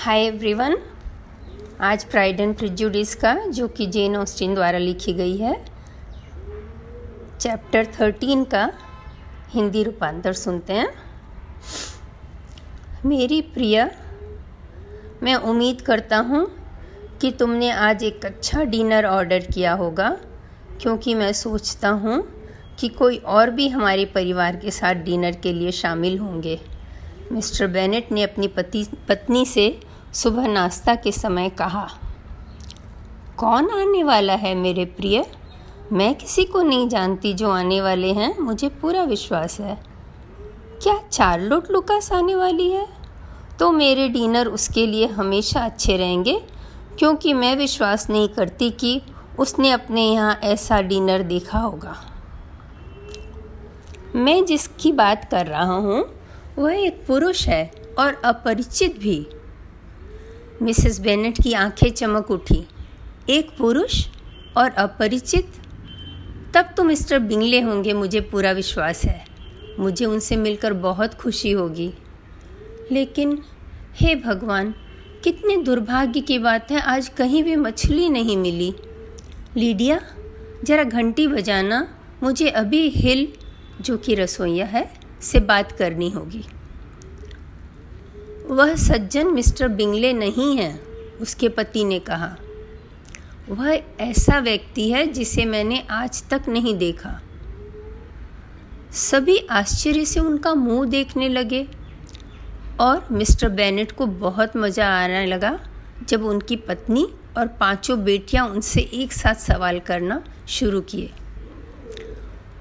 हाय 0.00 0.20
everyone 0.26 0.76
आज 1.80 2.04
pride 2.04 2.38
and 2.40 2.54
prejudice 2.56 3.14
का, 3.14 3.34
जो 3.46 3.66
कि 3.68 3.86
जेन 3.86 4.16
ऑस्टिन 4.16 4.54
द्वारा 4.54 4.78
लिखी 4.78 5.12
गई 5.12 5.36
है 5.36 5.52
चैप्टर 7.40 7.86
थर्टीन 7.98 8.44
का 8.44 8.62
हिंदी 9.50 9.82
रूपांतर 9.82 10.32
सुनते 10.32 10.72
हैं। 10.72 10.88
मेरी 13.06 13.40
प्रिया, 13.42 13.88
मैं 15.22 15.34
उम्मीद 15.34 15.80
करता 15.80 16.18
हूँ 16.22 16.46
कि 17.20 17.30
तुमने 17.30 17.70
आज 17.70 18.04
एक 18.04 18.24
अच्छा 18.26 18.62
डिनर 18.64 19.06
ऑर्डर 19.06 19.46
किया 19.46 19.72
होगा, 19.72 20.10
क्योंकि 20.80 21.14
मैं 21.14 21.32
सोचता 21.34 21.88
हूँ 21.88 22.22
कि 22.80 22.88
कोई 22.88 23.18
और 23.18 23.50
भी 23.50 23.68
हमारे 23.68 24.04
परिवार 24.14 24.56
के 24.56 24.70
साथ 24.70 25.04
डिनर 25.04 25.36
के 25.42 25.52
लिए 25.52 25.72
शामिल 25.74 26.18
होंगे। 26.18 26.58
मिस्टर 27.32 27.66
बेनेट 27.66 28.10
ने 28.12 28.22
अपनी 28.22 28.48
पति, 28.48 28.86
पत्नी 29.08 29.44
से 29.46 29.68
सुबह 30.14 30.46
नाश्ता 30.48 30.94
के 30.94 31.12
समय 31.12 31.48
कहा, 31.48 31.88
कौन 33.38 33.70
आने 33.70 34.02
वाला 34.04 34.32
है 34.32 34.54
मेरे 34.54 34.84
प्रिय? 34.84 35.24
मैं 35.92 36.14
किसी 36.14 36.44
को 36.44 36.62
नहीं 36.62 36.88
जानती 36.88 37.32
जो 37.34 37.50
आने 37.50 37.80
वाले 37.80 38.12
हैं, 38.12 38.38
मुझे 38.38 38.68
पूरा 38.68 39.02
विश्वास 39.02 39.60
है। 39.60 39.78
क्या 40.82 40.98
चार्लोट 41.12 41.70
लुकास 41.70 42.12
आने 42.12 42.34
वाली 42.34 42.70
है? 42.70 42.86
तो 43.58 43.70
मेरे 43.72 44.08
डिनर 44.08 44.46
उसके 44.46 44.86
लिए 44.86 45.06
हमेशा 45.06 45.60
अच्छे 45.60 45.96
रहेंगे, 45.96 46.40
क्योंकि 46.98 47.32
मैं 47.32 47.56
विश्वास 47.56 48.10
नहीं 48.10 48.28
करती 48.28 48.70
कि 48.70 49.02
उसने 49.38 49.70
अपने 49.70 50.12
यहाँ 50.12 50.38
ऐसा 50.44 50.80
डिनर 50.80 51.22
देखा 51.22 51.58
होगा। 51.58 51.96
मैं 54.14 54.44
जिसकी 54.44 54.92
बात 54.92 55.28
कर 55.30 55.46
रहा 55.46 55.74
हूँ, 55.74 56.04
वह 56.58 56.74
एक 56.74 57.04
पुरुष 57.06 57.48
है 57.48 57.70
और 57.98 58.22
अपरिचित 58.24 58.98
भी। 58.98 59.26
मिसेस 60.62 61.00
बेनेट 61.00 61.42
की 61.42 61.52
आँखें 61.52 61.90
चमक 61.90 62.30
उठी। 62.30 62.66
एक 63.30 63.50
पुरुष 63.58 64.06
और 64.56 64.70
अपरिचित? 64.70 65.52
तब 66.54 66.70
तो 66.76 66.84
मिस्टर 66.84 67.18
बिंगले 67.18 67.60
होंगे, 67.60 67.92
मुझे 67.92 68.20
पूरा 68.20 68.52
विश्वास 68.52 69.04
है। 69.04 69.24
मुझे 69.78 70.04
उनसे 70.04 70.36
मिलकर 70.36 70.72
बहुत 70.72 71.14
खुशी 71.14 71.50
होगी। 71.50 71.92
लेकिन 72.92 73.42
हे 73.94 74.14
भगवान, 74.14 74.74
कितने 75.24 75.56
दुर्भाग्य 75.56 76.20
की 76.20 76.38
बात 76.38 76.70
है, 76.70 76.80
आज 76.80 77.08
कहीं 77.08 77.44
भी 77.44 77.56
मछली 77.56 78.08
नहीं 78.08 78.36
मिली। 78.36 78.74
लीडिया, 79.56 80.00
ज़रा 80.64 80.84
घंटी 80.84 81.26
बजाना, 81.26 81.98
मुझे 82.22 82.48
अभी 82.48 82.88
हिल, 82.88 83.28
जो 83.80 83.96
कि 83.96 84.14
रसोईया 84.14 84.66
है, 84.66 84.90
से 85.22 85.40
बात 85.40 85.72
करनी 85.72 86.10
होगी। 86.10 86.44
वह 88.50 88.74
सज्जन 88.74 89.26
मिस्टर 89.26 89.68
बिंगले 89.68 90.12
नहीं 90.12 90.56
है, 90.56 90.72
उसके 91.20 91.48
पति 91.48 91.84
ने 91.84 91.98
कहा। 91.98 92.36
वह 93.48 93.82
ऐसा 94.00 94.38
व्यक्ति 94.38 94.90
है 94.90 95.06
जिसे 95.06 95.44
मैंने 95.44 95.82
आज 95.90 96.22
तक 96.30 96.48
नहीं 96.48 96.74
देखा। 96.78 97.20
सभी 98.92 99.36
आश्चर्य 99.50 100.04
से 100.04 100.20
उनका 100.20 100.54
मुँह 100.54 100.88
देखने 100.88 101.28
लगे 101.28 101.66
और 102.80 103.06
मिस्टर 103.12 103.48
बेनेट 103.50 103.92
को 103.92 104.06
बहुत 104.06 104.56
मज़ा 104.56 104.88
आने 104.94 105.24
लगा 105.26 105.58
जब 106.08 106.24
उनकी 106.24 106.56
पत्नी 106.58 107.06
और 107.36 107.46
पाँचों 107.60 108.02
बेटियाँ 108.04 108.46
उनसे 108.48 108.80
एक 108.94 109.12
साथ 109.12 109.34
सवाल 109.34 109.78
करना 109.80 110.22
शुरू 110.48 110.80
किए। 110.80 111.10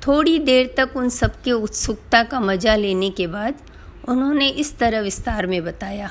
थोड़ी 0.08 0.38
देर 0.40 0.74
तक 0.78 0.98
उन 0.98 1.10
सबके 1.10 1.52
उत्सुकता 1.52 2.24
का 2.24 2.40
मज़ा 2.40 2.76
लेने 2.76 3.10
के 3.10 3.28
बाद 3.28 3.62
उन्होंने 4.04 4.48
इस 4.48 4.78
तरह 4.80 5.02
विस्तार 5.02 5.48
में 5.48 5.64
बताया। 5.64 6.10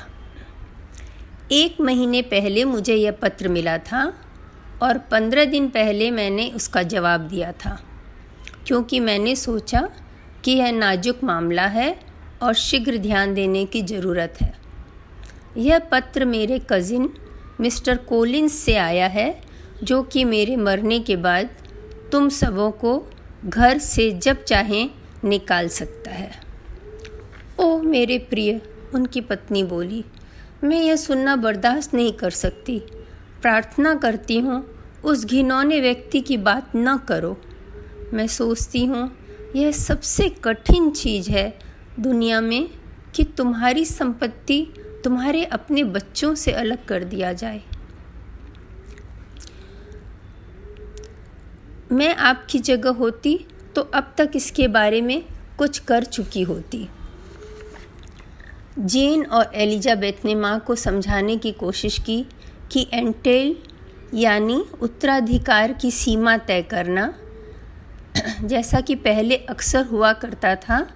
एक 1.51 1.79
महीने 1.81 2.21
पहले 2.23 2.63
मुझे 2.65 2.95
यह 2.95 3.11
पत्र 3.11 3.47
मिला 3.47 3.77
था 3.83 4.01
और 4.83 4.97
पंद्रह 5.11 5.45
दिन 5.45 5.67
पहले 5.69 6.09
मैंने 6.11 6.49
उसका 6.55 6.83
जवाब 6.83 7.21
दिया 7.21 7.51
था, 7.55 7.79
क्योंकि 8.67 8.99
मैंने 8.99 9.35
सोचा 9.35 9.81
कि 10.43 10.51
यह 10.51 10.71
नाजुक 10.71 11.23
मामला 11.23 11.65
है 11.67 11.95
और 12.41 12.53
शीघ्र 12.55 12.97
ध्यान 12.97 13.33
देने 13.33 13.65
की 13.65 13.81
ज़रूरत 13.83 14.37
है। 14.41 14.53
यह 15.57 15.79
पत्र 15.91 16.25
मेरे 16.25 16.59
कज़िन 16.69 17.09
मिस्टर 17.61 17.97
कोलिंस 17.99 18.53
से 18.55 18.75
आया 18.77 19.07
है, 19.07 19.41
जो 19.83 20.01
कि 20.03 20.23
मेरे 20.25 20.55
मरने 20.57 20.99
के 20.99 21.15
बाद 21.17 21.49
तुम 22.11 22.29
सबों 22.31 22.69
को 22.73 23.01
घर 23.45 23.77
से 23.77 24.11
जब 24.13 24.43
चाहें 24.43 24.89
निकाल 25.25 25.67
सकता 25.69 26.11
है। 26.11 26.31
मेरे 27.89 28.17
प्रिय, 28.19 28.59
उनकी 28.93 29.21
पत्नी 29.21 29.63
बोली, 29.63 30.03
मैं 30.63 30.81
यह 30.81 30.95
सुनना 30.95 31.35
बर्दाश्त 31.35 31.93
नहीं 31.93 32.11
कर 32.13 32.29
सकती। 32.29 32.79
प्रार्थना 33.41 33.93
करती 33.95 34.39
हूँ, 34.39 34.63
उस 35.03 35.25
घिनौने 35.25 35.79
व्यक्ति 35.81 36.21
की 36.21 36.37
बात 36.37 36.71
न 36.75 36.97
करो। 36.97 37.37
मैं 38.13 38.27
सोचती 38.27 38.85
हूँ, 38.85 39.09
यह 39.55 39.71
सबसे 39.71 40.29
कठिन 40.43 40.89
चीज़ 40.91 41.29
है 41.31 41.59
दुनिया 41.99 42.41
में 42.41 42.69
कि 43.15 43.23
तुम्हारी 43.37 43.85
संपत्ति 43.85 44.61
तुम्हारे 45.03 45.43
अपने 45.45 45.83
बच्चों 45.83 46.33
से 46.35 46.51
अलग 46.51 46.85
कर 46.85 47.03
दिया 47.03 47.33
जाए। 47.33 47.61
मैं 51.91 52.13
आपकी 52.15 52.59
जगह 52.59 52.89
होती 52.89 53.37
तो 53.75 53.81
अब 53.81 54.13
तक 54.17 54.31
इसके 54.35 54.67
बारे 54.67 55.01
में 55.01 55.21
कुछ 55.57 55.79
कर 55.79 56.03
चुकी 56.03 56.41
होती। 56.41 56.87
जेन 58.79 59.25
और 59.25 59.51
एलिजाबेथ 59.55 60.25
ने 60.25 60.35
माँ 60.35 60.59
को 60.59 60.75
समझाने 60.75 61.37
की 61.37 61.51
कोशिश 61.51 61.97
की 61.99 62.25
कि 62.71 62.87
एंटेल 62.93 63.55
यानी 64.13 64.63
उत्तराधिकार 64.81 65.73
की 65.73 65.91
सीमा 65.91 66.37
तय 66.37 66.61
करना, 66.61 67.13
जैसा 68.43 68.81
कि 68.81 68.95
पहले 68.95 69.35
अक्सर 69.35 69.85
हुआ 69.85 70.13
करता 70.13 70.55
था, 70.55 70.87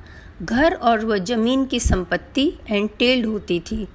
घर 0.44 0.74
और 0.74 1.06
वह 1.06 1.18
ज़मीन 1.18 1.66
की 1.66 1.80
संपत्ति 1.80 2.54
एंटेल्ड 2.70 3.26
होती 3.26 3.60
थी, 3.60 3.88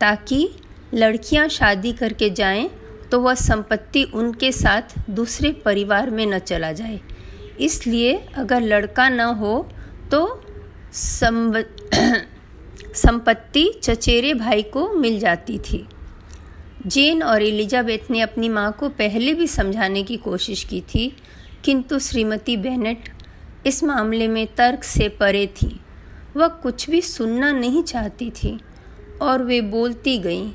ताकि 0.00 0.48
लड़कियाँ 0.94 1.48
शादी 1.48 1.92
करके 1.92 2.30
जाएँ 2.30 2.70
तो 3.10 3.20
वह 3.20 3.34
संपत्ति 3.34 4.02
उनके 4.04 4.50
साथ 4.52 4.98
दूसरे 5.10 5.52
परिवार 5.64 6.10
में 6.10 6.26
न 6.26 6.38
चला 6.38 6.72
जाए। 6.72 7.00
इसलिए 7.60 8.14
अगर 8.36 8.60
लड़का 8.60 9.08
न 9.08 9.20
हो 9.20 9.68
तो 10.10 10.24
संपत्ति 12.94 13.68
चचेरे 13.82 14.34
भाई 14.34 14.62
को 14.62 14.88
मिल 14.92 15.18
जाती 15.20 15.58
थी। 15.58 15.86
जेन 16.86 17.22
और 17.22 17.42
एलिजाबेथ 17.42 18.10
ने 18.10 18.20
अपनी 18.20 18.48
माँ 18.48 18.70
को 18.72 18.88
पहले 18.88 19.34
भी 19.34 19.46
समझाने 19.46 20.02
की 20.02 20.16
कोशिश 20.16 20.64
की 20.64 20.80
थी, 20.80 21.16
किंतु 21.64 21.98
श्रीमती 21.98 22.56
बेनेट 22.56 23.08
इस 23.66 23.82
मामले 23.84 24.28
में 24.28 24.46
तर्क 24.46 24.84
से 24.84 25.08
परे 25.08 25.46
थी। 25.56 25.80
वह 26.36 26.48
कुछ 26.48 26.88
भी 26.90 27.00
सुनना 27.00 27.52
नहीं 27.52 27.82
चाहती 27.82 28.30
थी 28.30 28.58
और 29.22 29.42
वे 29.42 29.60
बोलती 29.60 30.18
गईं, 30.18 30.50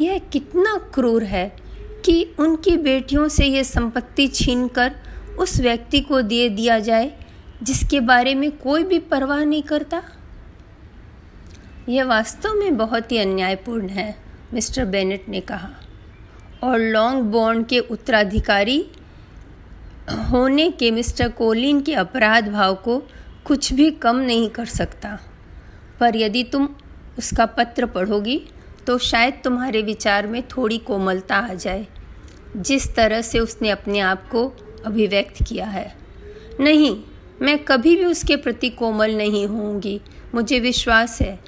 यह 0.00 0.18
कितना 0.32 0.76
क्रूर 0.94 1.24
है 1.24 1.46
कि 2.04 2.24
उनकी 2.38 2.76
बेटियों 2.76 3.28
से 3.28 3.46
यह 3.46 3.62
संपत्ति 3.62 4.26
छीनकर 4.28 4.94
उस 5.38 5.60
व्यक्ति 5.60 6.00
को 6.00 6.20
दे 6.22 6.48
दिया 6.48 6.78
जाए 6.78 7.12
जिसके 7.62 8.00
बारे 8.00 8.34
में 8.34 8.50
कोई 8.58 8.84
भी 8.84 8.98
परवाह 8.98 9.44
नहीं 9.44 9.62
करता? 9.62 10.02
यह 11.88 12.04
वास्तव 12.04 12.54
में 12.54 12.76
बहुत 12.76 13.12
ही 13.12 13.18
अन्यायपूर्ण 13.18 13.88
है, 13.88 14.16
मिस्टर 14.54 14.84
बेनेट 14.84 15.28
ने 15.28 15.40
कहा। 15.40 15.70
और 16.62 16.78
लॉन्ग 16.78 17.22
बॉन्ड 17.22 17.66
के 17.66 17.78
उत्तराधिकारी 17.78 18.84
होने 20.30 20.70
के 20.70 20.90
मिस्टर 20.90 21.28
कोलिन 21.28 21.80
के 21.82 21.94
अपराध 21.94 22.48
भाव 22.48 22.74
को 22.74 22.98
कुछ 23.44 23.72
भी 23.72 23.90
कम 23.90 24.16
नहीं 24.16 24.48
कर 24.50 24.66
सकता। 24.66 25.18
पर 26.00 26.16
यदि 26.16 26.44
तुम 26.44 26.68
उसका 27.18 27.46
पत्र 27.46 27.86
पढ़ोगी 27.86 28.40
तो 28.86 28.98
शायद 28.98 29.40
तुम्हारे 29.44 29.82
विचार 29.82 30.26
में 30.26 30.42
थोड़ी 30.48 30.78
कोमलता 30.78 31.36
आ 31.36 31.54
जाए, 31.54 31.86
जिस 32.56 32.94
तरह 32.94 33.22
से 33.22 33.38
उसने 33.38 33.70
अपने 33.70 34.00
आप 34.00 34.28
को 34.28 34.46
अभिव्यक्त 34.86 35.42
किया 35.42 35.66
है। 35.66 35.94
नहीं, 36.60 36.96
मैं 37.42 37.58
कभी 37.58 37.96
भी 37.96 38.04
उसके 38.04 38.36
प्रति 38.36 38.68
कोमल 38.70 39.14
नहीं 39.14 39.46
होंगी 39.46 40.00
मुझे 40.34 40.60
विश्वास 40.60 41.20
है। 41.22 41.38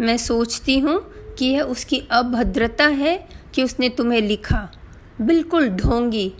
मैं 0.00 0.16
सोचती 0.16 0.78
हूँ 0.78 1.00
कि 1.38 1.46
यह 1.46 1.62
उसकी 1.62 2.02
अभद्रता 2.10 2.86
है 2.86 3.28
कि 3.54 3.62
उसने 3.62 3.88
तुम्हें 3.88 4.20
लिखा। 4.20 4.72
बिल्कुल 5.20 5.68
ढोंगी। 5.68 6.32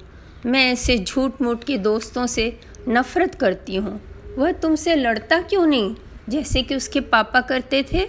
मैं 0.46 0.72
ऐसे 0.72 0.98
झूठ 0.98 1.42
मूठ 1.42 1.64
के 1.64 1.78
दोस्तों 1.78 2.26
से 2.26 2.60
नफरत 2.88 3.34
करती 3.34 3.76
हूँ। 3.76 4.00
वह 4.38 4.52
तुमसे 4.52 4.94
लड़ता 4.96 5.40
क्यों 5.42 5.66
नहीं, 5.66 5.94
जैसे 6.28 6.62
कि 6.62 6.74
उसके 6.74 7.00
पापा 7.00 7.40
करते 7.40 7.82
थे? 7.82 8.08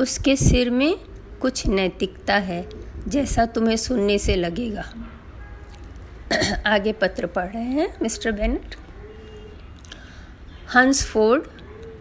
उसके 0.00 0.36
सिर 0.36 0.70
में 0.70 0.98
कुछ 1.40 1.66
नैतिकता 1.66 2.34
है, 2.34 2.68
जैसा 3.08 3.46
तुम्हें 3.46 3.76
सुनने 3.76 4.18
से 4.18 4.36
लगेगा। 4.36 4.84
आगे 6.66 6.92
पत्र 6.92 7.26
पढ़ 7.26 7.48
रहे 7.48 7.62
हैं, 7.62 7.96
मिस्टर 8.02 8.32
बेनेट। 8.32 8.74
हंस 10.74 11.04
फोर्ड 11.06 11.42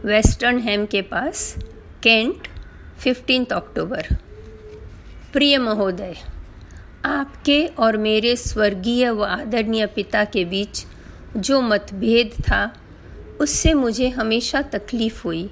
वेस्टर्न 0.06 0.60
हेम 0.60 0.86
के 0.86 1.02
पास, 1.02 1.56
केंट 2.04 2.48
फिफ्टीन 3.00 3.46
अक्टूबर। 3.46 4.08
प्रिय 5.34 5.58
महोदय, 5.58 6.16
आपके 7.06 7.68
और 7.68 7.98
मेरे 7.98 8.36
स्वर्गीय 8.36 9.10
व 9.10 9.24
आदरणीय 9.24 9.86
पिता 9.86 10.26
के 10.26 10.46
बीच 10.46 10.86
जो 11.38 11.62
मतभेद 11.62 12.32
था, 12.40 12.76
उससे 13.40 13.74
मुझे 13.74 14.10
हमेशा 14.10 14.62
तकलीफ़ 14.62 15.24
हुई। 15.24 15.50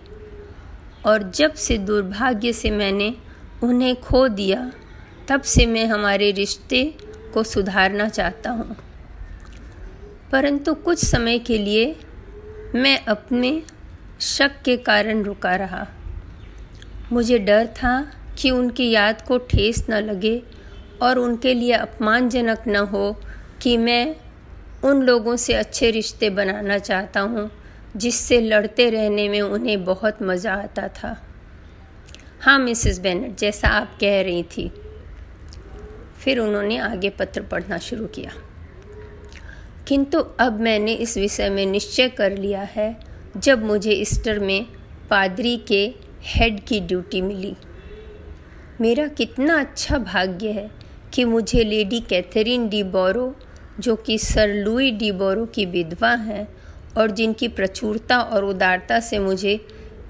और 1.06 1.32
जब 1.32 1.54
से 1.54 1.78
दुर्भाग्य 1.78 2.54
से 2.54 2.72
मैंने 2.72 3.16
उन्हें 3.64 4.02
खो 4.02 4.28
दिया, 4.28 4.72
तब 5.28 5.42
से 5.42 5.66
मैं 5.66 5.86
हमारे 5.86 6.32
रिश्ते 6.32 6.98
को 7.34 7.44
सुधारना 7.44 8.10
चाहता 8.10 8.50
हूँ। 8.50 8.78
परंतु 10.32 10.74
कुछ 10.74 11.06
समय 11.06 11.40
के 11.40 11.58
लिए 11.58 11.96
मैं 12.76 13.06
अपने 13.06 13.64
शक 14.22 14.52
के 14.66 14.78
कारण 14.78 15.24
रुका 15.24 15.56
रहा। 15.56 15.88
मुझे 17.12 17.40
डर 17.40 17.68
था 17.68 18.12
कि 18.38 18.52
उनकी 18.52 18.90
याद 18.92 19.22
को 19.22 19.38
ठेस 19.38 19.86
न 19.90 19.94
लगे 19.94 20.44
और 21.02 21.20
उनके 21.20 21.54
लिए 21.54 21.72
अपमानजनक 21.72 22.64
न 22.68 22.76
हो 22.76 23.22
कि 23.62 23.78
मैं 23.78 24.16
उन 24.84 25.02
लोगों 25.02 25.36
से 25.36 25.54
अच्छे 25.54 25.92
रिश्ते 25.92 26.30
बनाना 26.30 26.78
चाहता 26.78 27.20
हूँ, 27.20 27.52
जिससे 27.98 28.42
लड़ते 28.42 28.90
रहने 28.90 29.30
में 29.30 29.42
उन्हें 29.42 29.86
बहुत 29.86 30.22
मज़ा 30.22 30.54
आता 30.54 30.88
था। 30.88 31.26
हाँ 32.42 32.60
मिसेस 32.60 33.00
बेनेट, 33.00 33.38
जैसा 33.38 33.68
आप 33.68 33.98
कह 34.02 34.22
रही 34.22 34.44
थी। 34.44 34.72
फिर 36.20 36.40
उन्होंने 36.40 36.78
आगे 36.78 37.10
पत्र 37.10 37.42
पढ़ना 37.42 37.78
शुरू 37.78 38.08
किया। 38.08 38.32
किंतु 39.88 40.20
अब 40.20 40.60
मैंने 40.60 40.94
इस 40.94 41.18
विषय 41.18 41.50
में 41.50 41.66
निश्चय 41.66 42.10
कर 42.10 42.38
लिया 42.38 42.62
है 42.62 43.09
जब 43.40 43.64
मुझे 43.64 43.92
ईस्टर 43.92 44.40
में 44.40 44.66
पादरी 45.10 45.56
के 45.68 45.84
हेड 46.26 46.60
की 46.60 46.80
ड्यूटी 46.80 47.22
मिली। 47.22 47.56
मेरा 48.82 49.08
कितना 49.08 49.60
अच्छा 49.60 49.98
भाग्य 49.98 50.52
है 50.52 50.70
कि 51.14 51.26
मुझे 51.26 51.64
लेडी 51.64 52.00
कैथरीन 52.00 52.68
डी 52.70 52.82
बोरो, 52.84 53.36
जो 53.80 53.96
कि 53.96 54.18
सर 54.18 54.54
लुई 54.56 54.92
डी 54.92 55.12
बोरो 55.12 55.46
की 55.46 55.66
विधवा 55.66 56.10
हैं, 56.10 56.48
और 56.98 57.12
जिनकी 57.12 57.48
प्रचुरता 57.48 58.20
और 58.20 58.44
उदारता 58.44 59.00
से 59.00 59.20
मुझे 59.20 59.60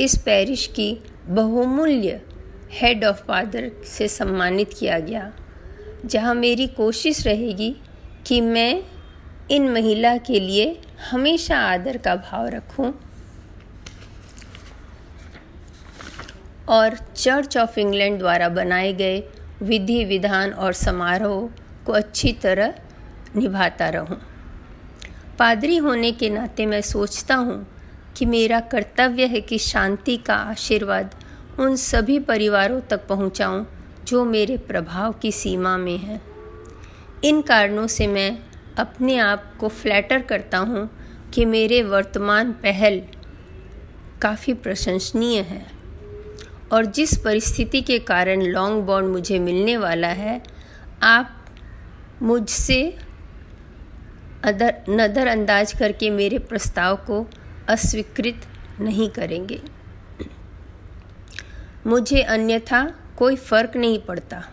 इस 0.01 0.15
पैरिश 0.17 0.65
की 0.67 0.97
बहुमूल्य 1.27 2.21
हेड 2.71 3.03
ऑफ़ 3.05 3.23
फादर 3.23 3.71
से 3.85 4.07
सम्मानित 4.07 4.73
किया 4.73 4.99
गया, 4.99 5.31
जहाँ 6.05 6.33
मेरी 6.35 6.67
कोशिश 6.67 7.25
रहेगी 7.27 7.75
कि 8.27 8.41
मैं 8.41 8.83
इन 9.51 9.69
महिला 9.69 10.15
के 10.17 10.39
लिए 10.39 10.79
हमेशा 11.11 11.57
आदर 11.57 11.97
का 11.97 12.15
भाव 12.15 12.47
रखूँ। 12.47 12.93
और 16.69 16.97
चर्च 17.15 17.57
ऑफ़ 17.57 17.79
इंग्लैंड 17.79 18.19
द्वारा 18.19 18.49
बनाए 18.49 18.93
गए 18.93 19.19
विधि, 19.61 20.03
विधान 20.05 20.53
और 20.53 20.73
समारोह 20.73 21.49
को 21.85 21.93
अच्छी 21.93 22.33
तरह 22.33 22.73
निभाता 23.35 23.89
रहूँ। 23.89 24.17
पादरी 25.39 25.77
होने 25.77 26.11
के 26.11 26.29
नाते 26.29 26.65
मैं 26.65 26.81
सोचता 26.81 27.35
हूँ 27.35 27.65
कि 28.17 28.25
मेरा 28.25 28.59
कर्तव्य 28.59 29.25
है 29.25 29.41
कि 29.41 29.57
शांति 29.57 30.17
का 30.17 30.35
आशीर्वाद 30.35 31.15
उन 31.59 31.75
सभी 31.75 32.19
परिवारों 32.19 32.79
तक 32.81 33.07
पहुँचाऊँ 33.07 33.65
जो 34.07 34.23
मेरे 34.25 34.57
प्रभाव 34.57 35.13
की 35.13 35.31
सीमा 35.31 35.77
में 35.77 35.97
हैं 35.97 36.21
इन 37.23 37.41
कारणों 37.41 37.87
से 37.87 38.07
मैं 38.07 38.37
अपने 38.77 39.17
आप 39.17 39.51
को 39.59 39.67
फ्लैटर 39.67 40.21
करता 40.21 40.57
हूँ 40.57 40.89
कि 41.33 41.45
मेरे 41.45 41.81
वर्तमान 41.83 42.51
पहल 42.51 43.01
काफ़ी 44.21 44.53
प्रशंसनीय 44.53 45.41
है 45.41 45.78
और 46.71 46.85
जिस 46.85 47.17
परिस्थिति 47.17 47.81
के 47.81 47.97
कारण 47.99 48.41
लॉन्ग 48.41 48.83
बॉन्ड 48.83 49.09
मुझे 49.09 49.39
मिलने 49.39 49.77
वाला 49.77 50.07
है, 50.07 50.41
आप 51.03 51.45
मुझसे 52.21 52.81
अदर, 54.43 54.73
नज़रअंदाज 54.89 55.73
करके 55.73 56.09
मेरे 56.09 56.39
प्रस्ताव 56.39 56.95
को 56.95 57.25
अस्वीकृत 57.69 58.47
नहीं 58.81 59.09
करेंगे। 59.09 59.61
मुझे 61.87 62.21
अन्यथा 62.21 62.83
कोई 63.17 63.35
फ़र्क 63.35 63.75
नहीं 63.75 63.99
पड़ता। 63.99 64.43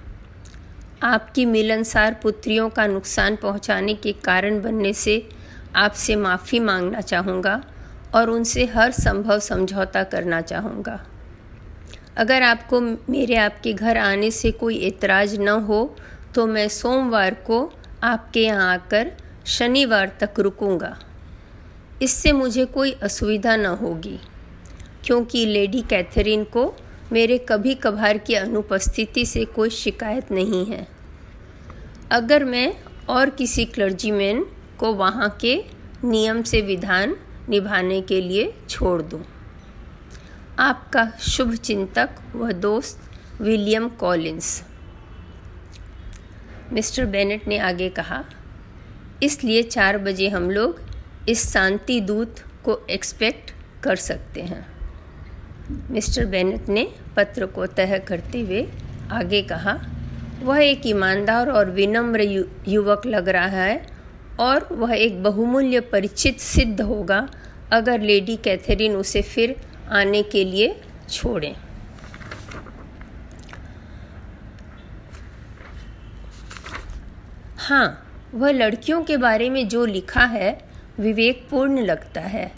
आपकी 1.02 1.44
मिलनसार 1.46 2.14
पुत्रियों 2.22 2.68
का 2.70 2.86
नुकसान 2.86 3.36
पहुँचाने 3.36 3.94
के 3.94 4.12
कारण 4.24 4.60
बनने 4.62 4.92
से 4.92 5.28
आपसे 5.76 6.16
माफ़ी 6.16 6.60
मांगना 6.60 7.00
चाहूँगा 7.00 7.60
और 8.14 8.30
उनसे 8.30 8.64
हर 8.66 8.90
संभव 8.92 9.38
समझौता 9.40 10.02
करना 10.04 10.40
चाहूँगा। 10.40 10.98
अगर 12.16 12.42
आपको 12.42 12.80
मेरे 12.80 13.36
आपके 13.36 13.72
घर 13.72 13.96
आने 13.98 14.30
से 14.30 14.50
कोई 14.52 14.76
एतराज़ 14.86 15.38
न 15.40 15.48
हो 15.62 15.80
तो 16.34 16.46
मैं 16.46 16.66
सोमवार 16.70 17.34
को 17.46 17.58
आपके 18.04 18.44
यहाँ 18.44 18.72
आकर 18.72 19.12
शनिवार 19.48 20.16
तक 20.20 20.40
रुकूँगा। 20.40 20.96
इससे 22.02 22.32
मुझे 22.32 22.64
कोई 22.66 22.92
असुविधा 23.02 23.56
न 23.56 23.66
होगी, 23.76 24.18
क्योंकि 25.04 25.44
लेडी 25.46 25.82
कैथरीन 25.82 26.44
को 26.46 26.72
मेरे 27.12 27.38
कभी 27.48 27.74
कभार 27.76 28.18
की 28.18 28.34
अनुपस्थिति 28.34 29.24
से 29.26 29.44
कोई 29.46 29.70
शिकायत 29.72 30.32
नहीं 30.32 30.64
है। 30.66 30.86
अगर 32.12 32.44
मैं 32.44 32.72
और 33.08 33.30
किसी 33.30 33.64
क्लर्जीमैन 33.66 34.44
को 34.78 34.92
वहाँ 34.94 35.28
के 35.40 35.56
नियम 36.04 36.42
से 36.42 36.60
विधान 36.62 37.16
निभाने 37.48 38.00
के 38.02 38.20
लिए 38.20 38.52
छोड़ 38.68 39.00
दूँ। 39.02 39.22
आपका 40.58 41.10
शुभ 41.20 41.54
चिंतक 41.54 42.08
व 42.36 42.52
दोस्त 42.52 43.00
विलियम 43.40 43.88
कॉलिंस 43.88 44.62
मिस्टर 46.72 47.04
बेनेट 47.04 47.48
ने 47.48 47.58
आगे 47.58 47.88
कहा 47.88 48.24
इसलिए 49.22 49.62
चार 49.62 49.98
बजे 49.98 50.28
हम 50.28 50.50
लोग 50.50 50.80
इस 51.28 51.52
शांति 51.52 52.00
दूत 52.00 52.36
को 52.64 52.86
एक्सपेक्ट 52.90 53.52
कर 53.82 53.96
सकते 53.96 54.42
हैं। 54.42 54.66
मिस्टर 55.90 56.26
बेनेट 56.26 56.68
ने 56.68 56.88
पत्र 57.16 57.46
को 57.46 57.66
तह 57.66 57.98
करते 57.98 58.40
हुए 58.40 58.66
आगे 59.10 59.42
कहा 59.42 59.78
वह 60.42 60.64
एक 60.64 60.86
ईमानदार 60.86 61.50
और 61.50 61.70
विनम्र 61.70 62.20
यु, 62.20 62.44
युवक 62.68 63.06
लग 63.06 63.28
रहा 63.28 63.62
है 63.62 63.86
और 64.40 64.68
वह 64.72 64.94
एक 64.94 65.22
बहुमूल्य 65.22 65.80
परिचित 65.80 66.40
सिद्ध 66.40 66.80
होगा 66.80 67.28
अगर 67.72 68.00
लेडी 68.00 68.36
कैथरीन 68.36 68.96
उसे 68.96 69.22
फिर 69.22 69.56
आने 69.90 70.22
के 70.22 70.44
लिए 70.44 70.74
छोड़ें। 71.10 71.54
हाँ 77.58 78.02
वह 78.34 78.50
लड़कियों 78.50 79.02
के 79.02 79.16
बारे 79.16 79.48
में 79.50 79.66
जो 79.68 79.84
लिखा 79.86 80.24
है, 80.24 80.58
विवेकपूर्ण 81.00 81.82
लगता 81.82 82.20
है। 82.20 82.50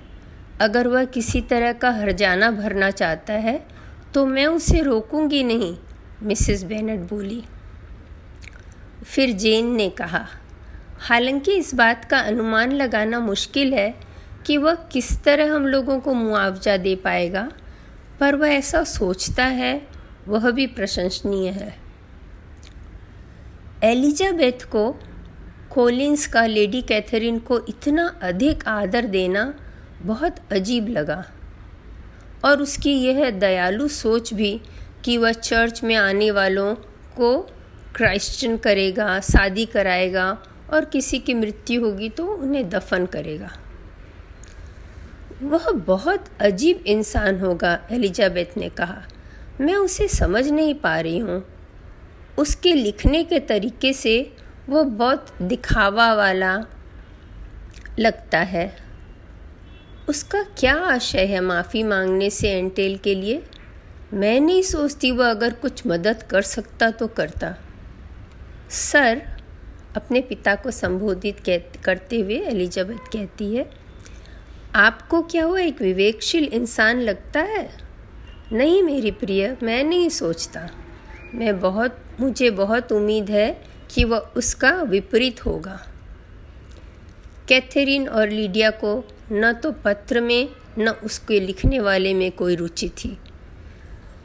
अगर 0.60 0.88
वह 0.88 1.04
किसी 1.04 1.40
तरह 1.40 1.72
का 1.72 1.90
हरजाना 1.90 2.50
भरना 2.50 2.90
चाहता 2.90 3.32
है 3.34 3.58
तो 4.14 4.24
मैं 4.26 4.46
उसे 4.46 4.82
रोकूँगी 4.82 5.42
नहीं, 5.42 5.76
मिसेस 6.22 6.62
बेनेट 6.64 7.00
बोली। 7.00 7.42
फिर 9.04 9.32
जेन 9.32 9.70
ने 9.72 9.88
कहा, 9.90 10.26
हालाँकि 11.00 11.52
इस 11.52 11.74
बात 11.74 12.04
का 12.04 12.18
अनुमान 12.18 12.72
लगाना 12.72 13.20
मुश्किल 13.20 13.74
है 13.74 13.94
कि 14.48 14.56
वह 14.56 14.74
किस 14.92 15.10
तरह 15.24 15.52
हम 15.54 15.66
लोगों 15.66 15.98
को 16.00 16.12
मुआवजा 16.14 16.76
दे 16.76 16.94
पाएगा, 16.96 17.50
पर 18.20 18.36
वह 18.36 18.48
ऐसा 18.48 18.82
सोचता 18.84 19.44
है, 19.44 19.86
वह 20.28 20.50
भी 20.50 20.66
प्रशंसनीय 20.66 21.50
है। 21.50 21.74
एलिजाबेथ 23.84 24.64
को 24.64 24.90
कोलिंस 25.70 26.26
का 26.26 26.46
लेडी 26.46 26.82
कैथरीन 26.82 27.38
को 27.38 27.58
इतना 27.68 28.06
अधिक 28.22 28.66
आदर 28.68 29.06
देना 29.06 29.54
बहुत 30.02 30.36
अजीब 30.52 30.88
लगा, 30.88 31.24
और 32.44 32.62
उसकी 32.62 32.92
यह 32.92 33.30
दयालु 33.30 33.88
सोच 33.88 34.34
भी 34.34 34.60
कि 35.04 35.16
वह 35.16 35.32
चर्च 35.32 35.82
में 35.84 35.94
आने 35.94 36.30
वालों 36.30 36.74
को 37.16 37.38
क्राइश्चन 37.96 38.56
करेगा, 38.56 39.20
शादी 39.20 39.66
कराएगा, 39.66 40.30
और 40.72 40.84
किसी 40.84 41.18
की 41.18 41.34
मृत्यु 41.34 41.84
होगी 41.84 42.08
तो 42.08 42.26
उन्हें 42.26 42.68
दफन 42.70 43.06
करेगा। 43.06 43.50
वह 45.42 45.70
बहुत 45.70 46.24
अजीब 46.40 46.84
इंसान 46.86 47.40
होगा, 47.40 47.86
एलिजाबेथ 47.90 48.56
ने 48.56 48.68
कहा। 48.68 49.02
मैं 49.60 49.74
उसे 49.74 50.08
समझ 50.08 50.48
नहीं 50.48 50.74
पा 50.74 51.00
रही 51.00 51.18
हूँ। 51.18 51.44
उसके 52.38 52.72
लिखने 52.74 53.24
के 53.24 53.40
तरीके 53.40 53.92
से 53.92 54.32
वो 54.68 54.84
बहुत 54.84 55.26
दिखावा 55.42 56.14
वाला 56.14 56.64
लगता 57.98 58.38
है। 58.38 58.76
उसका 60.08 60.42
क्या 60.42 60.74
आशय 60.74 61.26
है 61.26 61.40
माफ़ी 61.40 61.82
मांगने 61.82 62.30
से 62.30 62.50
एंटेल 62.50 62.96
के 62.96 63.14
लिए? 63.14 63.42
मैं 64.12 64.40
नहीं 64.40 64.62
सोचती 64.62 65.10
वह 65.10 65.30
अगर 65.30 65.52
कुछ 65.52 65.86
मदद 65.86 66.22
कर 66.22 66.42
सकता 66.42 66.90
तो 66.90 67.06
करता। 67.06 67.54
सर, 68.70 69.22
अपने 69.96 70.20
पिता 70.20 70.54
को 70.54 70.70
संबोधित 70.70 71.36
करते 71.84 72.20
हुए 72.20 72.38
एलिजाबेथ 72.38 73.12
कहती 73.12 73.54
है 73.56 73.87
आपको 74.74 75.22
क्या 75.22 75.46
वो 75.46 75.56
एक 75.56 75.82
विवेकशील 75.82 76.44
इंसान 76.44 77.00
लगता 77.00 77.40
है? 77.40 77.70
नहीं 78.52 78.82
मेरी 78.82 79.10
प्रिय, 79.10 79.56
मैं 79.62 79.84
नहीं 79.84 80.08
सोचता। 80.08 80.70
मैं 81.34 81.60
बहुत, 81.60 81.98
मुझे 82.20 82.50
बहुत 82.50 82.92
उम्मीद 82.92 83.30
है 83.30 83.64
कि 83.90 84.04
वह 84.04 84.18
उसका 84.18 84.82
विपरीत 84.82 85.46
होगा। 85.46 85.86
कैथरीन 87.48 88.08
और 88.08 88.28
लीडिया 88.28 88.70
को 88.70 89.04
न 89.32 89.52
तो 89.52 89.72
पत्र 89.72 90.20
में, 90.20 90.48
न 90.78 90.88
उसके 90.88 91.40
लिखने 91.40 91.80
वाले 91.80 92.14
में 92.14 92.32
कोई 92.32 92.56
रुचि 92.56 92.88
थी। 92.88 93.18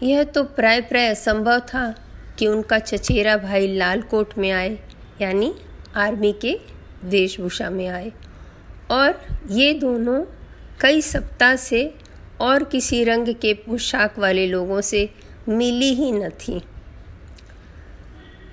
यह 0.03 0.23
तो 0.23 0.43
प्राय 0.43 0.81
प्राय 0.81 1.07
असंभव 1.07 1.59
था 1.59 1.95
कि 2.39 2.47
उनका 2.47 2.79
चचेरा 2.79 3.38
भाई 3.38 3.75
लाल 3.75 4.01
कोट 4.01 4.38
में 4.38 4.51
आए, 4.51 4.79
यानी 5.21 5.55
आर्मी 5.95 6.35
के 6.41 6.59
वेशभूषा 7.03 7.69
में 7.69 7.88
आए। 7.88 8.12
और 8.93 9.21
ये 9.51 9.73
दोनों 9.73 10.23
कई 10.81 11.01
सप्ताह 11.01 11.55
से 11.55 11.93
और 12.41 12.63
किसी 12.63 13.03
रंग 13.03 13.33
के 13.41 13.53
पोशाक 13.53 14.19
वाले 14.19 14.47
लोगों 14.47 14.81
से 14.81 15.09
मिली 15.50 15.93
ही 15.93 16.12
न 16.12 16.29
थी। 16.29 16.62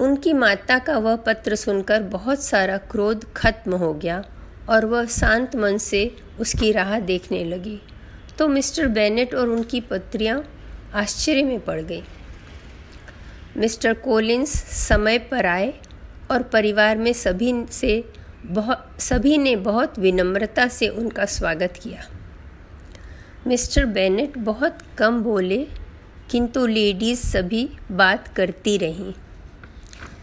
उनकी 0.00 0.32
माता 0.32 0.78
का 0.78 0.98
वह 0.98 1.16
पत्र 1.16 1.56
सुनकर 1.56 2.02
बहुत 2.02 2.42
सारा 2.42 2.76
क्रोध 2.90 3.24
खत्म 3.32 3.74
हो 3.74 3.92
गया 3.94 4.22
और 4.68 4.84
वह 4.84 5.06
शांत 5.06 5.56
मन 5.56 5.78
से 5.78 6.16
उसकी 6.40 6.72
राह 6.72 6.98
देखने 7.00 7.44
लगी। 7.44 7.80
तो 8.38 8.48
मिस्टर 8.48 8.86
बेनेट 8.86 9.34
और 9.34 9.48
उनकी 9.48 9.80
पत्रियाँ 9.80 10.42
आश्चर्य 10.94 11.42
में 11.42 11.60
पड़ 11.60 11.80
गई। 11.80 12.02
मिस्टर 13.56 13.94
कोलिंस 13.94 14.52
समय 14.88 15.18
पर 15.18 15.46
आए 15.46 15.74
और 16.30 16.42
परिवार 16.42 16.98
में 16.98 17.12
सभी 17.12 17.52
से 17.70 18.04
बहुत, 18.46 18.96
सभी 18.98 19.38
ने 19.38 19.56
बहुत 19.56 19.98
विनम्रता 19.98 20.68
से 20.68 20.88
उनका 20.88 21.24
स्वागत 21.24 21.74
किया। 21.82 22.02
मिस्टर 23.46 23.86
बेनेट 23.86 24.38
बहुत 24.38 24.78
कम 24.98 25.22
बोले, 25.22 25.66
किंतु 26.30 26.66
लेडीज़ 26.66 27.18
सभी 27.18 27.70
बात 27.92 28.28
करती 28.28 28.78
रहीं। 28.78 29.14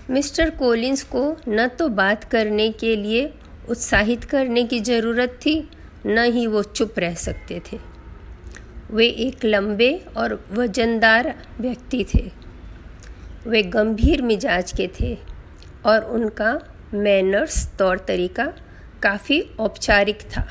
मिस्टर 0.09 0.49
कोलिंस 0.49 1.03
को 1.03 1.37
न 1.47 1.67
तो 1.67 1.89
बात 1.89 2.23
करने 2.23 2.69
के 2.69 2.95
लिए 2.95 3.33
उत्साहित 3.69 4.23
करने 4.23 4.63
की 4.63 4.79
ज़रूरत 4.79 5.39
थी, 5.45 5.69
न 6.05 6.17
ही 6.17 6.47
वो 6.47 6.63
चुप 6.63 6.99
रह 6.99 7.13
सकते 7.13 7.61
थे। 7.71 7.79
वे 8.91 9.07
एक 9.07 9.45
लंबे 9.45 10.05
और 10.17 10.45
वजनदार 10.51 11.35
व्यक्ति 11.59 12.05
थे। 12.15 12.31
वे 13.47 13.63
गंभीर 13.63 14.21
मिजाज 14.21 14.71
के 14.71 14.89
थे 14.99 15.17
और 15.85 16.03
उनका 16.03 16.59
मैनर्स, 16.93 17.67
तौर 17.79 17.97
तरीका 18.07 18.45
काफ़ी 19.03 19.39
औपचारिक 19.59 20.21
था। 20.31 20.47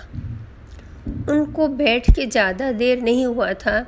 उनको 1.31 1.69
बैठ 1.69 2.11
के 2.11 2.27
ज़्यादा 2.27 2.71
देर 2.73 3.01
नहीं 3.03 3.25
हुआ 3.27 3.53
था 3.55 3.81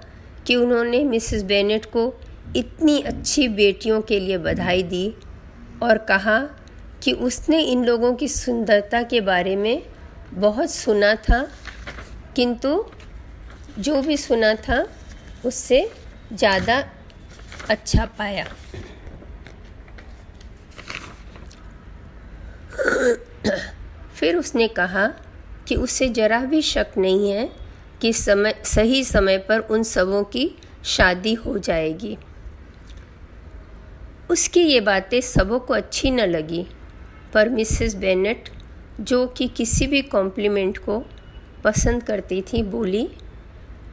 कि 0.47 0.57
उन्होंने 0.57 1.03
मिसेस 1.05 1.43
बेनेट 1.45 1.85
को 1.87 2.13
इतनी 2.57 3.01
अच्छी 3.03 3.49
बेटियों 3.49 4.01
के 4.03 4.21
लिए 4.21 4.39
बधाई 4.39 4.83
दी 4.83 5.07
और 5.83 5.99
कहा 6.09 6.39
कि 7.03 7.13
उसने 7.13 7.61
इन 7.63 7.85
लोगों 7.85 8.15
की 8.15 8.29
सुंदरता 8.29 9.03
के 9.03 9.21
बारे 9.21 9.57
में 9.57 9.83
बहुत 10.35 10.71
सुना 10.71 11.15
था, 11.15 11.43
किंतु 12.37 12.85
जो 13.79 14.01
भी 14.03 14.17
सुना 14.17 14.55
था, 14.55 14.85
उससे 15.45 15.91
ज़्यादा 16.33 16.83
अच्छा 17.71 18.05
पाया। 18.19 18.47
फिर 24.21 24.37
उसने 24.37 24.69
कहा 24.69 25.07
कि 25.69 25.75
उसे 25.75 26.09
ज़रा 26.09 26.41
भी 26.41 26.63
शक 26.63 26.87
नहीं 26.99 27.31
है 27.31 27.51
कि 28.01 28.13
समय, 28.13 28.55
सही 28.65 29.05
समय 29.05 29.39
पर 29.39 29.59
उन 29.59 29.83
सबों 29.83 30.23
की 30.25 30.51
शादी 30.85 31.35
हो 31.35 31.59
जाएगी। 31.59 32.19
उसकी 34.31 34.61
ये 34.61 34.81
बातें 34.81 35.21
सबों 35.21 35.61
को 35.61 35.75
अच्छी 35.75 36.11
न 36.11 36.21
लगी, 36.21 36.67
पर 37.35 37.49
मिसेस 37.49 37.95
बेनेट, 37.95 38.49
जो 39.01 39.27
कि 39.27 39.49
किसी 39.49 39.87
भी 39.87 40.03
कॉम्प्लीमेंट 40.03 40.79
को 40.79 40.99
पसंद 41.65 42.03
करती 42.03 42.43
थी, 42.43 42.63
बोली, 42.63 43.09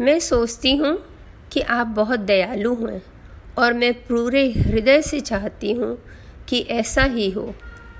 मैं 0.01 0.19
सोचती 0.19 0.75
हूँ 0.75 0.97
कि 1.51 1.61
आप 1.61 1.87
बहुत 1.87 2.19
दयालु 2.19 2.75
हैं, 2.87 3.01
और 3.57 3.73
मैं 3.73 3.93
पूरे 3.93 4.51
हृदय 4.51 5.01
से 5.01 5.19
चाहती 5.19 5.71
हूँ 5.73 5.97
कि 6.47 6.59
ऐसा 6.59 7.03
ही 7.03 7.29
हो, 7.31 7.55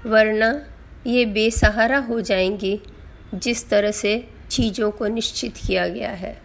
वरना 0.06 0.66
ये 1.08 1.26
बेसहारा 1.26 1.98
हो 1.98 2.22
जाएँगी 2.22 2.80
जिस 3.34 3.70
तरह 3.70 3.92
से 3.92 4.28
चीज़ों 4.50 4.92
को 4.92 5.08
निश्चित 5.08 5.58
किया 5.58 5.88
गया 5.88 6.12
है। 6.12 6.42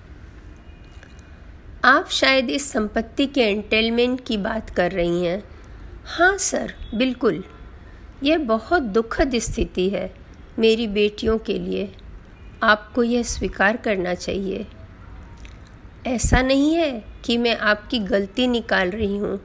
आप 1.84 2.08
शायद 2.08 2.50
इस 2.50 2.70
संपत्ति 2.72 3.26
के 3.26 3.40
एंटेलमेंट 3.40 4.20
की 4.26 4.36
बात 4.36 4.70
कर 4.70 4.92
रही 4.92 5.24
हैं। 5.24 5.42
हाँ 6.06 6.36
सर, 6.38 6.72
बिल्कुल। 6.94 7.44
यह 8.22 8.38
बहुत 8.38 8.82
दुखद 8.82 9.38
स्थिति 9.38 9.88
है 9.90 10.14
मेरी 10.58 10.86
बेटियों 10.86 11.38
के 11.38 11.58
लिए। 11.58 11.92
आपको 12.62 13.02
यह 13.02 13.22
स्वीकार 13.22 13.76
करना 13.76 14.14
चाहिए। 14.14 14.66
ऐसा 16.06 16.42
नहीं 16.42 16.74
है 16.74 17.04
कि 17.24 17.36
मैं 17.38 17.56
आपकी 17.56 17.98
गलती 17.98 18.46
निकाल 18.46 18.90
रही 18.90 19.16
हूँ, 19.16 19.40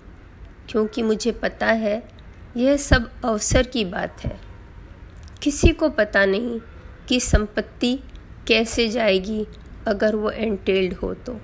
क्योंकि 0.69 1.01
मुझे 1.01 1.31
पता 1.31 1.67
है 1.67 2.03
यह 2.57 2.77
सब 2.77 3.09
अवसर 3.25 3.67
की 3.67 3.85
बात 3.85 4.21
है। 4.21 4.54
किसी 5.45 5.69
को 5.69 5.89
पता 5.89 6.25
नहीं 6.25 6.59
कि 7.07 7.19
संपत्ति 7.19 7.99
कैसे 8.47 8.87
जाएगी 8.89 9.47
अगर 9.87 10.15
वो 10.15 10.29
एंटेल्ड 10.29 10.93
हो 10.93 11.13
तो। 11.13 11.39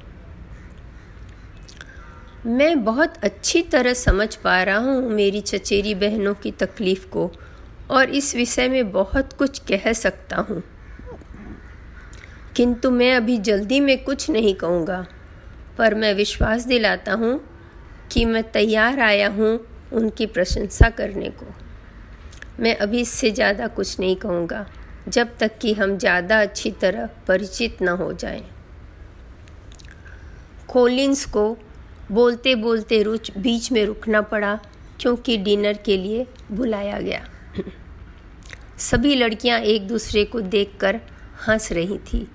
मैं 2.45 2.83
बहुत 2.83 3.17
अच्छी 3.23 3.61
तरह 3.61 3.93
समझ 3.93 4.35
पा 4.35 4.63
रहा 4.63 4.77
हूँ 4.77 5.09
मेरी 5.09 5.41
चचेरी 5.41 5.95
बहनों 5.95 6.33
की 6.33 6.51
तकलीफ़ 6.51 7.07
को 7.07 7.31
और 7.91 8.09
इस 8.09 8.35
विषय 8.35 8.69
में 8.69 8.91
बहुत 8.91 9.33
कुछ 9.33 9.59
कह 9.59 9.93
सकता 9.93 10.35
हूँ। 10.35 10.63
किंतु 12.55 12.91
मैं 12.91 13.15
अभी 13.15 13.37
जल्दी 13.37 13.79
में 13.79 14.03
कुछ 14.03 14.29
नहीं 14.29 14.55
कहूँगा, 14.55 15.05
पर 15.77 15.95
मैं 15.95 16.13
विश्वास 16.13 16.65
दिलाता 16.65 17.13
हूँ 17.13 17.39
कि 18.11 18.25
मैं 18.25 18.51
तैयार 18.51 18.99
आया 18.99 19.29
हूँ 19.29 19.59
उनकी 19.93 20.25
प्रशंसा 20.25 20.89
करने 20.89 21.29
को। 21.29 21.60
मैं 22.61 22.75
अभी 22.77 22.99
इससे 23.01 23.31
ज़्यादा 23.31 23.67
कुछ 23.69 23.99
नहीं 23.99 24.15
कहूँगा, 24.15 24.65
जब 25.07 25.35
तक 25.37 25.57
कि 25.57 25.73
हम 25.73 25.97
ज़्यादा 25.97 26.41
अच्छी 26.41 26.71
तरह 26.81 27.09
परिचित 27.27 27.81
न 27.81 27.89
हो 27.89 28.11
जाएँ। 28.13 28.43
कोलिंस 30.69 31.25
को 31.27 31.57
बोलते 32.11 32.55
बोलते 32.55 33.01
रुच, 33.03 33.31
बीच 33.37 33.71
में 33.71 33.85
रुकना 33.85 34.21
पड़ा, 34.23 34.59
क्योंकि 34.99 35.37
डिनर 35.37 35.77
के 35.85 35.97
लिए 35.97 36.25
बुलाया 36.51 36.99
गया 36.99 37.25
सभी 38.79 39.15
लड़कियाँ 39.15 39.59
एक 39.61 39.87
दूसरे 39.87 40.23
को 40.25 40.41
देखकर 40.41 40.99
हंस 41.47 41.71
रही 41.71 41.97
थी, 42.03 42.27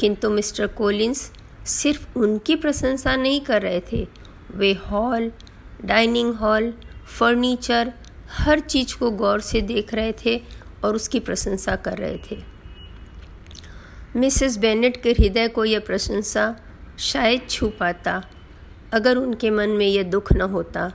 किंतु 0.00 0.30
मिस्टर 0.30 0.66
कोलिंस 0.68 1.30
सिर्फ़ 1.66 2.18
उनकी 2.18 2.56
प्रशंसा 2.56 3.14
नहीं 3.16 3.40
कर 3.40 3.62
रहे 3.62 3.80
थे 3.92 4.06
वे 4.50 4.72
हॉल, 4.82 5.30
डाइनिंग 5.84 6.34
हॉल, 6.34 6.72
फर्नीचर 7.18 7.92
हर 8.34 8.60
चीज़ 8.60 8.96
को 8.98 9.10
गौर 9.10 9.40
से 9.40 9.60
देख 9.60 9.94
रहे 9.94 10.12
थे 10.24 10.42
और 10.84 10.94
उसकी 10.94 11.20
प्रशंसा 11.20 11.76
कर 11.76 11.98
रहे 11.98 12.18
थे। 12.30 12.42
मिसेस 14.16 14.56
बेनेट 14.56 15.02
के 15.02 15.12
हृदय 15.12 15.48
को 15.48 15.64
यह 15.64 15.80
प्रशंसा 15.80 16.56
शायद 16.98 17.48
छू 17.50 17.68
पाता, 17.68 18.22
अगर 18.92 19.16
उनके 19.16 19.50
मन 19.50 19.68
में 19.68 19.86
यह 19.86 20.02
दुख 20.02 20.32
न 20.32 20.40
होता 20.40 20.92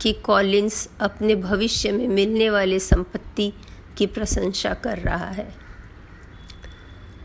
कि 0.00 0.12
कॉलिंस 0.12 0.88
अपने 1.00 1.34
भविष्य 1.34 1.92
में 1.92 2.08
मिलने 2.08 2.50
वाले 2.50 2.78
संपत्ति 2.78 3.52
की 3.98 4.06
प्रशंसा 4.06 4.74
कर 4.74 4.98
रहा 4.98 5.26
है। 5.26 5.54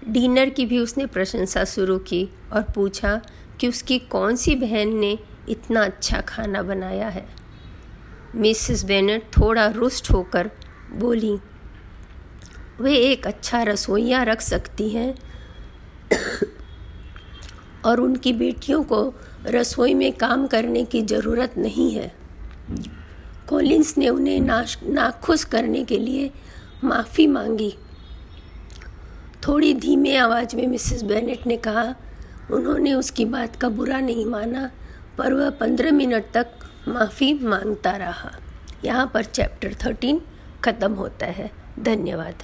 डिनर 0.08 0.50
की 0.50 0.65
भी 0.65 0.79
उसने 0.79 1.05
प्रशंसा 1.05 1.63
शुरू 1.65 1.98
की 2.00 2.29
और 2.53 2.62
पूछा 2.62 3.22
कि 3.60 3.67
उसकी 3.67 4.00
कौन 4.00 4.36
सी 4.36 4.55
बहन 4.55 4.96
ने 4.96 5.20
इतना 5.50 5.84
अच्छा 5.84 6.22
खाना 6.22 6.62
बनाया 6.62 7.10
है। 7.10 7.42
मिसेस 8.35 8.83
बेनेट 8.83 9.23
थोड़ा 9.37 9.67
रुष्ट 9.67 10.11
होकर 10.11 10.51
बोली, 10.93 11.39
वे 12.81 12.95
एक 12.95 13.27
अच्छा 13.27 13.63
रसोईया 13.63 14.23
रख 14.23 14.41
सकती 14.41 14.89
हैं 14.89 15.15
और 17.85 17.99
उनकी 17.99 18.33
बेटियों 18.33 18.83
को 18.83 19.13
रसोई 19.45 19.93
में 19.93 20.13
काम 20.13 20.47
करने 20.47 20.85
की 20.85 21.01
ज़रूरत 21.01 21.53
नहीं 21.57 21.91
है। 21.91 22.11
कॉलिंस 23.49 23.97
ने 23.97 24.09
उन्हें 24.09 24.39
नाश, 24.39 24.79
नाखुश 24.83 25.43
करने 25.43 25.83
के 25.83 25.99
लिए 25.99 26.31
माफ़ी 26.83 27.27
मांगी। 27.27 27.75
थोड़ी 29.47 29.73
धीमे 29.73 30.15
आवाज़ 30.15 30.55
में 30.55 30.67
मिसेस 30.67 31.03
बेनेट 31.03 31.47
ने 31.47 31.57
कहा, 31.57 31.95
उन्होंने 32.51 32.93
उसकी 32.93 33.25
बात 33.25 33.55
का 33.55 33.69
बुरा 33.69 33.99
नहीं 33.99 34.25
माना, 34.25 34.71
पर 35.17 35.33
वह 35.33 35.49
पंद्रह 35.49 35.91
मिनट 35.91 36.25
तक 36.33 36.47
माफ़ी 36.87 37.33
माँगता 37.33 37.91
रहा। 37.91 38.31
यहाँ 38.85 39.11
पर 39.13 39.23
चैप्टर 39.23 39.75
थर्टीन 39.85 40.21
ख़त्म 40.63 40.93
होता 40.93 41.25
है। 41.25 41.51
धन्यवाद। 41.79 42.43